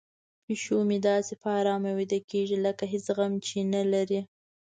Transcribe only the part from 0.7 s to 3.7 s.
مې داسې په ارامه ویده کیږي لکه هیڅ غم چې